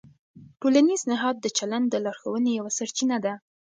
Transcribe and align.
ټولنیز 0.59 1.01
نهاد 1.11 1.35
د 1.41 1.47
چلند 1.57 1.87
د 1.89 1.95
لارښوونې 2.05 2.51
یوه 2.59 2.71
سرچینه 2.77 3.17
ده. 3.25 3.33